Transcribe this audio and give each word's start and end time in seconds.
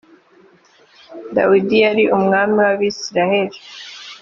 dawidi 1.35 1.77
yari 1.85 2.03
umwami 2.17 2.55
w’ 2.65 2.67
abisiraheli 2.73 3.57